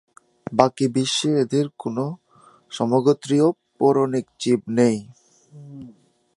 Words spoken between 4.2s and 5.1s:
জীব নেই।